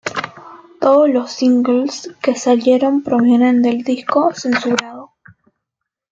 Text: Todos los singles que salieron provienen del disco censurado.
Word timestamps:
Todos 0.79 1.11
los 1.11 1.31
singles 1.31 2.09
que 2.23 2.33
salieron 2.35 3.03
provienen 3.03 3.61
del 3.61 3.83
disco 3.83 4.33
censurado. 4.33 5.11